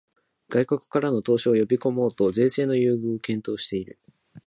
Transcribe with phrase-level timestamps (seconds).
[0.49, 3.99] 外国からの投資を呼びこもうと税制の優遇を検討している